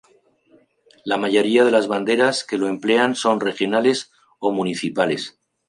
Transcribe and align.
La 1.05 1.17
mayoría 1.17 1.63
de 1.63 1.69
las 1.69 1.87
banderas 1.87 2.43
que 2.43 2.57
lo 2.57 2.67
emplean 2.67 3.13
son 3.15 3.39
regionales 3.39 4.11
o 4.39 4.51
municipales. 4.51 5.37